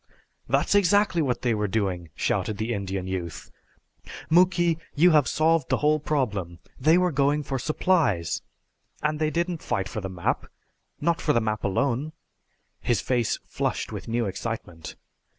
"That's 0.49 0.73
exactly 0.73 1.21
what 1.21 1.43
they 1.43 1.53
were 1.53 1.67
doing!" 1.67 2.09
shouted 2.15 2.57
the 2.57 2.73
Indian 2.73 3.05
youth. 3.05 3.51
"Muky, 4.31 4.79
you 4.95 5.11
have 5.11 5.27
solved 5.27 5.69
the 5.69 5.77
whole 5.77 5.99
problem. 5.99 6.57
They 6.79 6.97
were 6.97 7.11
going 7.11 7.43
for 7.43 7.59
supplies. 7.59 8.41
And 9.03 9.19
they 9.19 9.29
didn't 9.29 9.61
fight 9.61 9.87
for 9.87 10.01
the 10.01 10.09
map 10.09 10.47
not 10.99 11.21
for 11.21 11.33
the 11.33 11.39
map 11.39 11.63
alone!" 11.63 12.13
His 12.79 12.99
face 12.99 13.37
flushed 13.45 13.91
with 13.91 14.07
new 14.07 14.25
excitement. 14.25 14.95